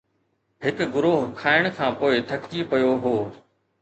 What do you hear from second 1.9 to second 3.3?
پوءِ ٿڪجي پيو هو